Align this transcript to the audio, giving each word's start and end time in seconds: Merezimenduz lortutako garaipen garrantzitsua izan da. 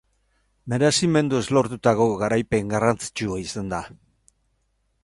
Merezimenduz 0.73 1.43
lortutako 1.57 2.09
garaipen 2.23 2.73
garrantzitsua 2.75 3.39
izan 3.45 3.73
da. 3.77 3.85